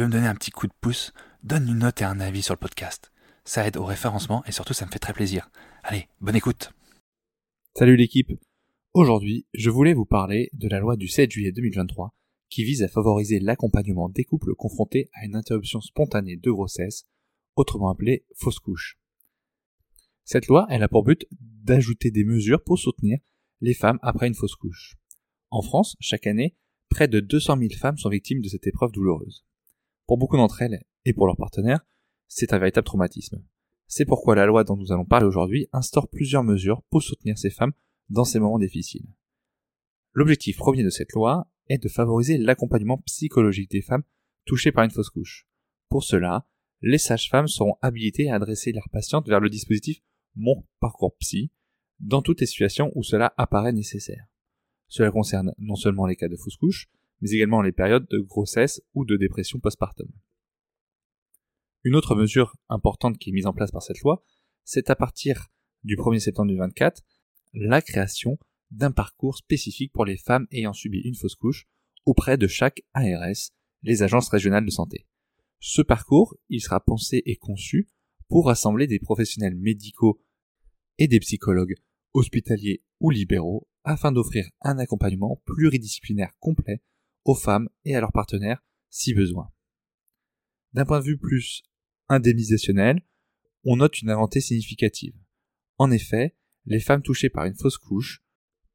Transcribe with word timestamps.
Veux 0.00 0.06
me 0.06 0.12
donner 0.12 0.26
un 0.26 0.34
petit 0.34 0.50
coup 0.50 0.66
de 0.66 0.72
pouce, 0.80 1.12
donne 1.42 1.68
une 1.68 1.78
note 1.78 2.00
et 2.00 2.04
un 2.04 2.20
avis 2.20 2.42
sur 2.42 2.54
le 2.54 2.58
podcast. 2.58 3.10
Ça 3.44 3.66
aide 3.66 3.76
au 3.76 3.84
référencement 3.84 4.44
et 4.46 4.52
surtout 4.52 4.74
ça 4.74 4.86
me 4.86 4.90
fait 4.90 4.98
très 4.98 5.12
plaisir. 5.12 5.50
Allez, 5.82 6.08
bonne 6.20 6.36
écoute. 6.36 6.72
Salut 7.74 7.96
l'équipe. 7.96 8.32
Aujourd'hui, 8.94 9.46
je 9.54 9.70
voulais 9.70 9.94
vous 9.94 10.04
parler 10.04 10.50
de 10.52 10.68
la 10.68 10.78
loi 10.78 10.96
du 10.96 11.08
7 11.08 11.30
juillet 11.30 11.52
2023 11.52 12.14
qui 12.48 12.64
vise 12.64 12.82
à 12.82 12.88
favoriser 12.88 13.40
l'accompagnement 13.40 14.08
des 14.08 14.24
couples 14.24 14.54
confrontés 14.54 15.10
à 15.14 15.24
une 15.24 15.36
interruption 15.36 15.80
spontanée 15.80 16.36
de 16.36 16.50
grossesse, 16.50 17.06
autrement 17.56 17.90
appelée 17.90 18.24
fausse 18.36 18.58
couche. 18.58 18.98
Cette 20.24 20.46
loi, 20.46 20.66
elle 20.70 20.82
a 20.82 20.88
pour 20.88 21.04
but 21.04 21.26
d'ajouter 21.40 22.10
des 22.10 22.24
mesures 22.24 22.62
pour 22.62 22.78
soutenir 22.78 23.18
les 23.60 23.74
femmes 23.74 23.98
après 24.02 24.28
une 24.28 24.34
fausse 24.34 24.54
couche. 24.54 24.94
En 25.50 25.62
France, 25.62 25.96
chaque 26.00 26.26
année, 26.26 26.56
près 26.88 27.08
de 27.08 27.20
200 27.20 27.58
000 27.58 27.70
femmes 27.78 27.98
sont 27.98 28.10
victimes 28.10 28.40
de 28.40 28.48
cette 28.48 28.66
épreuve 28.66 28.92
douloureuse. 28.92 29.44
Pour 30.08 30.16
beaucoup 30.16 30.38
d'entre 30.38 30.62
elles, 30.62 30.82
et 31.04 31.12
pour 31.12 31.26
leurs 31.26 31.36
partenaires, 31.36 31.84
c'est 32.28 32.54
un 32.54 32.58
véritable 32.58 32.86
traumatisme. 32.86 33.44
C'est 33.86 34.06
pourquoi 34.06 34.34
la 34.34 34.46
loi 34.46 34.64
dont 34.64 34.76
nous 34.76 34.90
allons 34.90 35.04
parler 35.04 35.26
aujourd'hui 35.26 35.68
instaure 35.72 36.08
plusieurs 36.08 36.42
mesures 36.42 36.82
pour 36.88 37.02
soutenir 37.02 37.36
ces 37.36 37.50
femmes 37.50 37.74
dans 38.08 38.24
ces 38.24 38.40
moments 38.40 38.58
difficiles. 38.58 39.06
L'objectif 40.14 40.56
premier 40.56 40.82
de 40.82 40.88
cette 40.88 41.12
loi 41.12 41.46
est 41.68 41.76
de 41.76 41.88
favoriser 41.90 42.38
l'accompagnement 42.38 42.98
psychologique 43.04 43.70
des 43.70 43.82
femmes 43.82 44.02
touchées 44.46 44.72
par 44.72 44.84
une 44.84 44.90
fausse 44.90 45.10
couche. 45.10 45.46
Pour 45.90 46.04
cela, 46.04 46.48
les 46.80 46.96
sages-femmes 46.96 47.46
seront 47.46 47.76
habilitées 47.82 48.30
à 48.30 48.36
adresser 48.36 48.72
leurs 48.72 48.88
patientes 48.88 49.28
vers 49.28 49.40
le 49.40 49.50
dispositif 49.50 50.00
Mon 50.36 50.64
Parcours 50.80 51.16
Psy 51.18 51.52
dans 52.00 52.22
toutes 52.22 52.40
les 52.40 52.46
situations 52.46 52.92
où 52.94 53.02
cela 53.02 53.34
apparaît 53.36 53.72
nécessaire. 53.72 54.26
Cela 54.86 55.10
concerne 55.10 55.52
non 55.58 55.76
seulement 55.76 56.06
les 56.06 56.16
cas 56.16 56.28
de 56.28 56.36
fausse 56.36 56.56
couche, 56.56 56.88
mais 57.20 57.30
également 57.30 57.62
les 57.62 57.72
périodes 57.72 58.06
de 58.08 58.18
grossesse 58.18 58.80
ou 58.94 59.04
de 59.04 59.16
dépression 59.16 59.58
postpartum. 59.58 60.08
Une 61.84 61.94
autre 61.94 62.14
mesure 62.14 62.56
importante 62.68 63.18
qui 63.18 63.30
est 63.30 63.32
mise 63.32 63.46
en 63.46 63.52
place 63.52 63.70
par 63.70 63.82
cette 63.82 64.00
loi, 64.00 64.24
c'est 64.64 64.90
à 64.90 64.96
partir 64.96 65.48
du 65.84 65.96
1er 65.96 66.18
septembre 66.18 66.48
2024 66.48 67.02
la 67.54 67.80
création 67.80 68.38
d'un 68.70 68.90
parcours 68.90 69.36
spécifique 69.36 69.92
pour 69.92 70.04
les 70.04 70.16
femmes 70.16 70.46
ayant 70.52 70.72
subi 70.72 70.98
une 70.98 71.14
fausse 71.14 71.34
couche 71.34 71.66
auprès 72.04 72.36
de 72.36 72.46
chaque 72.46 72.82
ARS, 72.94 73.52
les 73.82 74.02
agences 74.02 74.28
régionales 74.28 74.64
de 74.64 74.70
santé. 74.70 75.06
Ce 75.60 75.82
parcours, 75.82 76.36
il 76.48 76.60
sera 76.60 76.80
pensé 76.80 77.22
et 77.26 77.36
conçu 77.36 77.88
pour 78.28 78.46
rassembler 78.46 78.86
des 78.86 78.98
professionnels 78.98 79.56
médicaux 79.56 80.20
et 80.98 81.08
des 81.08 81.20
psychologues 81.20 81.74
hospitaliers 82.12 82.82
ou 83.00 83.10
libéraux 83.10 83.68
afin 83.84 84.12
d'offrir 84.12 84.48
un 84.60 84.78
accompagnement 84.78 85.40
pluridisciplinaire 85.46 86.32
complet 86.40 86.82
aux 87.24 87.34
femmes 87.34 87.68
et 87.84 87.94
à 87.94 88.00
leurs 88.00 88.12
partenaires 88.12 88.62
si 88.90 89.14
besoin. 89.14 89.50
D'un 90.72 90.84
point 90.84 91.00
de 91.00 91.04
vue 91.04 91.18
plus 91.18 91.62
indemnisationnel, 92.08 93.02
on 93.64 93.76
note 93.76 94.00
une 94.00 94.10
avancée 94.10 94.40
significative. 94.40 95.14
En 95.78 95.90
effet, 95.90 96.36
les 96.66 96.80
femmes 96.80 97.02
touchées 97.02 97.30
par 97.30 97.44
une 97.44 97.54
fausse 97.54 97.78
couche 97.78 98.22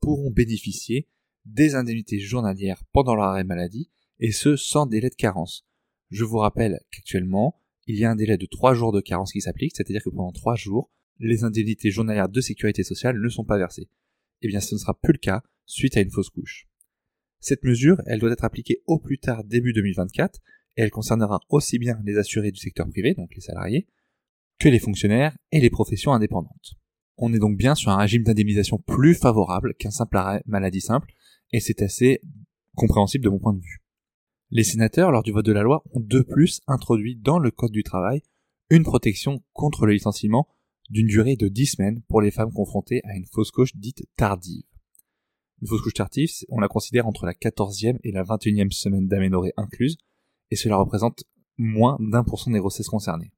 pourront 0.00 0.30
bénéficier 0.30 1.08
des 1.44 1.74
indemnités 1.74 2.18
journalières 2.18 2.82
pendant 2.92 3.14
leur 3.14 3.26
arrêt 3.26 3.44
maladie, 3.44 3.90
et 4.18 4.32
ce 4.32 4.56
sans 4.56 4.86
délai 4.86 5.10
de 5.10 5.14
carence. 5.14 5.66
Je 6.10 6.24
vous 6.24 6.38
rappelle 6.38 6.80
qu'actuellement, 6.90 7.60
il 7.86 7.96
y 7.96 8.04
a 8.04 8.10
un 8.10 8.16
délai 8.16 8.36
de 8.36 8.46
3 8.46 8.74
jours 8.74 8.92
de 8.92 9.00
carence 9.00 9.32
qui 9.32 9.40
s'applique, 9.40 9.74
c'est-à-dire 9.74 10.02
que 10.02 10.10
pendant 10.10 10.32
3 10.32 10.56
jours, 10.56 10.90
les 11.18 11.44
indemnités 11.44 11.90
journalières 11.90 12.28
de 12.28 12.40
sécurité 12.40 12.82
sociale 12.82 13.20
ne 13.20 13.28
sont 13.28 13.44
pas 13.44 13.58
versées. 13.58 13.88
Eh 14.42 14.48
bien, 14.48 14.60
ce 14.60 14.74
ne 14.74 14.78
sera 14.78 14.98
plus 14.98 15.12
le 15.12 15.18
cas 15.18 15.42
suite 15.66 15.96
à 15.96 16.00
une 16.00 16.10
fausse 16.10 16.30
couche. 16.30 16.68
Cette 17.40 17.64
mesure, 17.64 18.00
elle 18.06 18.20
doit 18.20 18.30
être 18.30 18.44
appliquée 18.44 18.82
au 18.86 18.98
plus 18.98 19.18
tard 19.18 19.44
début 19.44 19.72
2024, 19.72 20.40
et 20.76 20.82
elle 20.82 20.90
concernera 20.90 21.40
aussi 21.48 21.78
bien 21.78 21.98
les 22.04 22.18
assurés 22.18 22.52
du 22.52 22.60
secteur 22.60 22.88
privé, 22.88 23.14
donc 23.14 23.34
les 23.34 23.40
salariés, 23.40 23.88
que 24.58 24.68
les 24.68 24.78
fonctionnaires 24.78 25.36
et 25.50 25.60
les 25.60 25.70
professions 25.70 26.12
indépendantes. 26.12 26.74
On 27.16 27.32
est 27.32 27.38
donc 27.38 27.56
bien 27.56 27.74
sur 27.74 27.90
un 27.90 27.96
régime 27.96 28.22
d'indemnisation 28.22 28.78
plus 28.78 29.14
favorable 29.14 29.74
qu'un 29.74 29.90
simple 29.90 30.16
arrêt 30.16 30.42
maladie 30.46 30.80
simple, 30.80 31.12
et 31.52 31.60
c'est 31.60 31.82
assez 31.82 32.20
compréhensible 32.76 33.24
de 33.24 33.30
mon 33.30 33.38
point 33.38 33.54
de 33.54 33.60
vue. 33.60 33.82
Les 34.50 34.64
sénateurs, 34.64 35.10
lors 35.10 35.22
du 35.22 35.32
vote 35.32 35.46
de 35.46 35.52
la 35.52 35.62
loi, 35.62 35.82
ont 35.92 36.00
de 36.00 36.20
plus 36.20 36.60
introduit 36.66 37.16
dans 37.16 37.38
le 37.38 37.50
Code 37.50 37.72
du 37.72 37.82
travail 37.82 38.22
une 38.68 38.84
protection 38.84 39.42
contre 39.52 39.86
le 39.86 39.92
licenciement 39.92 40.48
d'une 40.88 41.06
durée 41.06 41.36
de 41.36 41.48
10 41.48 41.66
semaines 41.66 42.02
pour 42.08 42.20
les 42.20 42.30
femmes 42.30 42.52
confrontées 42.52 43.00
à 43.04 43.16
une 43.16 43.26
fausse 43.26 43.50
couche 43.50 43.76
dite 43.76 44.06
tardive. 44.16 44.69
Une 45.60 45.68
fausse 45.68 45.82
couche 45.82 45.94
tardive, 45.94 46.30
on 46.48 46.58
la 46.58 46.68
considère 46.68 47.06
entre 47.06 47.26
la 47.26 47.34
14e 47.34 47.98
et 48.02 48.12
la 48.12 48.24
21e 48.24 48.70
semaine 48.70 49.08
d'aménorrhée 49.08 49.52
incluse, 49.56 49.98
et 50.50 50.56
cela 50.56 50.76
représente 50.76 51.24
moins 51.58 51.98
d'un 52.00 52.24
pour 52.24 52.40
cent 52.40 52.50
des 52.50 52.58
grossesses 52.58 52.88
concernées. 52.88 53.32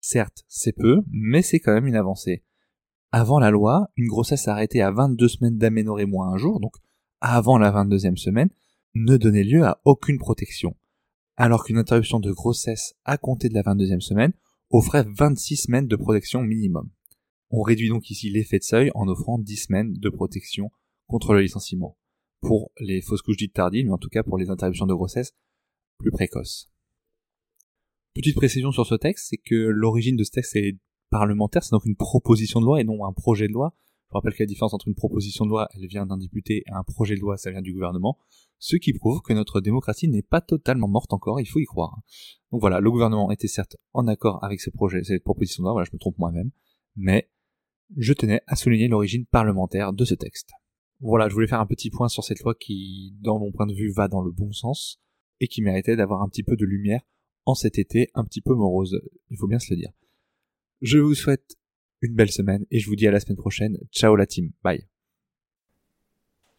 Certes, 0.00 0.44
c'est 0.48 0.72
peu, 0.72 1.02
mais 1.10 1.42
c'est 1.42 1.58
quand 1.58 1.74
même 1.74 1.86
une 1.86 1.96
avancée. 1.96 2.44
Avant 3.10 3.38
la 3.38 3.50
loi, 3.50 3.90
une 3.96 4.06
grossesse 4.06 4.48
arrêtée 4.48 4.82
à 4.82 4.90
22 4.90 5.28
semaines 5.28 5.58
d'aménorrhée 5.58 6.06
moins 6.06 6.32
un 6.32 6.36
jour, 6.36 6.60
donc 6.60 6.74
avant 7.20 7.58
la 7.58 7.72
22e 7.72 8.16
semaine, 8.16 8.50
ne 8.94 9.16
donnait 9.16 9.44
lieu 9.44 9.64
à 9.64 9.80
aucune 9.84 10.18
protection, 10.18 10.76
alors 11.36 11.64
qu'une 11.64 11.78
interruption 11.78 12.20
de 12.20 12.30
grossesse 12.30 12.94
à 13.04 13.18
compter 13.18 13.48
de 13.48 13.54
la 13.54 13.62
22e 13.62 14.00
semaine 14.00 14.32
offrait 14.70 15.04
26 15.08 15.56
semaines 15.56 15.88
de 15.88 15.96
protection 15.96 16.42
minimum. 16.42 16.90
On 17.50 17.62
réduit 17.62 17.88
donc 17.88 18.10
ici 18.10 18.30
l'effet 18.30 18.58
de 18.58 18.64
seuil 18.64 18.90
en 18.94 19.08
offrant 19.08 19.38
10 19.38 19.56
semaines 19.56 19.92
de 19.94 20.08
protection 20.08 20.70
contre 21.06 21.34
le 21.34 21.40
licenciement, 21.40 21.98
pour 22.40 22.72
les 22.78 23.00
fausses 23.00 23.22
couches 23.22 23.36
dites 23.36 23.54
tardives, 23.54 23.86
mais 23.86 23.92
en 23.92 23.98
tout 23.98 24.08
cas 24.08 24.22
pour 24.22 24.38
les 24.38 24.50
interruptions 24.50 24.86
de 24.86 24.94
grossesse 24.94 25.34
plus 25.98 26.10
précoces. 26.10 26.70
Petite 28.14 28.36
précision 28.36 28.70
sur 28.70 28.86
ce 28.86 28.94
texte, 28.94 29.26
c'est 29.30 29.38
que 29.38 29.54
l'origine 29.54 30.16
de 30.16 30.24
ce 30.24 30.30
texte 30.30 30.54
est 30.56 30.78
parlementaire, 31.10 31.64
c'est 31.64 31.72
donc 31.72 31.84
une 31.84 31.96
proposition 31.96 32.60
de 32.60 32.66
loi 32.66 32.80
et 32.80 32.84
non 32.84 33.04
un 33.04 33.12
projet 33.12 33.48
de 33.48 33.52
loi. 33.52 33.74
Je 34.10 34.14
rappelle 34.14 34.34
que 34.34 34.42
la 34.42 34.46
différence 34.46 34.74
entre 34.74 34.86
une 34.86 34.94
proposition 34.94 35.44
de 35.44 35.50
loi, 35.50 35.68
elle 35.74 35.86
vient 35.88 36.06
d'un 36.06 36.18
député, 36.18 36.62
et 36.66 36.70
un 36.70 36.84
projet 36.84 37.16
de 37.16 37.20
loi, 37.20 37.36
ça 37.36 37.50
vient 37.50 37.62
du 37.62 37.72
gouvernement, 37.72 38.18
ce 38.58 38.76
qui 38.76 38.92
prouve 38.92 39.20
que 39.22 39.32
notre 39.32 39.60
démocratie 39.60 40.08
n'est 40.08 40.22
pas 40.22 40.40
totalement 40.40 40.86
morte 40.86 41.12
encore, 41.12 41.40
il 41.40 41.46
faut 41.46 41.58
y 41.58 41.64
croire. 41.64 41.98
Donc 42.52 42.60
voilà, 42.60 42.78
le 42.78 42.90
gouvernement 42.90 43.32
était 43.32 43.48
certes 43.48 43.76
en 43.92 44.06
accord 44.06 44.44
avec 44.44 44.60
ce 44.60 44.70
projet, 44.70 45.02
cette 45.02 45.24
proposition 45.24 45.62
de 45.62 45.66
loi, 45.66 45.72
voilà, 45.72 45.88
je 45.90 45.94
me 45.96 45.98
trompe 45.98 46.18
moi-même, 46.18 46.50
mais 46.94 47.28
je 47.96 48.12
tenais 48.12 48.40
à 48.46 48.54
souligner 48.54 48.86
l'origine 48.86 49.26
parlementaire 49.26 49.92
de 49.92 50.04
ce 50.04 50.14
texte. 50.14 50.50
Voilà, 51.04 51.28
je 51.28 51.34
voulais 51.34 51.46
faire 51.46 51.60
un 51.60 51.66
petit 51.66 51.90
point 51.90 52.08
sur 52.08 52.24
cette 52.24 52.40
loi 52.40 52.54
qui, 52.54 53.14
dans 53.20 53.38
mon 53.38 53.52
point 53.52 53.66
de 53.66 53.74
vue, 53.74 53.92
va 53.92 54.08
dans 54.08 54.22
le 54.22 54.30
bon 54.32 54.52
sens, 54.52 55.02
et 55.38 55.48
qui 55.48 55.60
méritait 55.60 55.96
d'avoir 55.96 56.22
un 56.22 56.28
petit 56.30 56.42
peu 56.42 56.56
de 56.56 56.64
lumière 56.64 57.02
en 57.44 57.54
cet 57.54 57.78
été 57.78 58.10
un 58.14 58.24
petit 58.24 58.40
peu 58.40 58.54
morose, 58.54 59.02
il 59.28 59.36
faut 59.36 59.46
bien 59.46 59.58
se 59.58 59.74
le 59.74 59.76
dire. 59.76 59.90
Je 60.80 60.98
vous 60.98 61.14
souhaite 61.14 61.56
une 62.00 62.14
belle 62.14 62.30
semaine 62.30 62.64
et 62.70 62.78
je 62.78 62.88
vous 62.88 62.96
dis 62.96 63.06
à 63.06 63.10
la 63.10 63.20
semaine 63.20 63.36
prochaine. 63.36 63.76
Ciao 63.92 64.16
la 64.16 64.24
team. 64.24 64.52
Bye. 64.62 64.86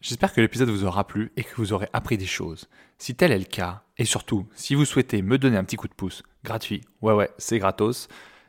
J'espère 0.00 0.32
que 0.32 0.40
l'épisode 0.40 0.68
vous 0.68 0.84
aura 0.84 1.04
plu 1.08 1.32
et 1.36 1.42
que 1.42 1.56
vous 1.56 1.72
aurez 1.72 1.88
appris 1.92 2.16
des 2.16 2.26
choses. 2.26 2.68
Si 2.98 3.16
tel 3.16 3.32
est 3.32 3.38
le 3.40 3.46
cas, 3.46 3.82
et 3.98 4.04
surtout, 4.04 4.46
si 4.54 4.76
vous 4.76 4.84
souhaitez 4.84 5.22
me 5.22 5.38
donner 5.38 5.56
un 5.56 5.64
petit 5.64 5.76
coup 5.76 5.88
de 5.88 5.94
pouce, 5.94 6.22
gratuit, 6.44 6.82
ouais 7.02 7.14
ouais, 7.14 7.30
c'est 7.36 7.58
gratos, 7.58 8.06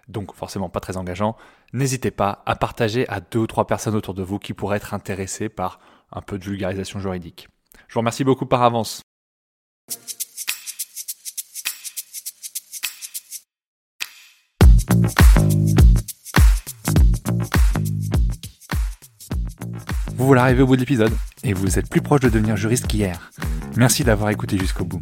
donc 0.07 0.33
forcément 0.33 0.69
pas 0.69 0.80
très 0.80 0.98
engageant, 0.98 1.36
n'hésitez 1.74 2.12
pas 2.12 2.44
à 2.45 2.56
partager 2.56 3.07
à 3.09 3.19
deux 3.19 3.39
ou 3.39 3.48
trois 3.48 3.68
personnes 3.68 3.95
autour 3.95 4.13
de 4.13 4.24
vous 4.24 4.39
qui 4.39 4.54
pourraient 4.54 4.77
être 4.77 4.94
intéressées 4.94 5.50
par 5.50 5.80
un 6.12 6.21
peu 6.21 6.38
de 6.38 6.44
vulgarisation 6.44 7.00
juridique. 7.00 7.50
Je 7.88 7.94
vous 7.94 8.00
remercie 8.00 8.24
beaucoup 8.24 8.45
par 8.45 8.63
avance. 8.63 9.01
Vous 20.15 20.25
voilà 20.25 20.44
arrivé 20.44 20.63
au 20.63 20.68
bout 20.68 20.75
de 20.75 20.81
l'épisode 20.81 21.13
et 21.44 21.53
vous 21.53 21.77
êtes 21.77 21.89
plus 21.89 22.01
proche 22.01 22.21
de 22.21 22.30
devenir 22.30 22.57
juriste 22.57 22.88
qu'hier. 22.88 23.31
Merci 23.75 24.03
d'avoir 24.03 24.31
écouté 24.31 24.57
jusqu'au 24.57 24.83
bout. 24.83 25.01